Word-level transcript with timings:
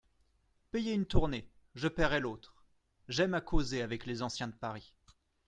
Payez 0.71 0.93
une 0.95 1.05
tournée, 1.05 1.47
je 1.75 1.87
paierai 1.87 2.19
l'autre; 2.19 2.63
j'aime 3.07 3.35
à 3.35 3.41
causer 3.41 3.83
avec 3.83 4.07
les 4.07 4.23
anciens 4.23 4.47
de 4.47 4.53
Paris. 4.55 4.95